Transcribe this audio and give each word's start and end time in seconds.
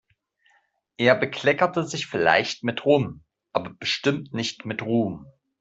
Er 0.97 1.13
bekleckert 1.13 1.75
sich 1.87 2.07
vielleicht 2.07 2.63
mit 2.63 2.87
Rum, 2.87 3.23
aber 3.53 3.69
bestimmt 3.75 4.33
nicht 4.33 4.65
mit 4.65 4.81
Ruhm. 4.81 5.27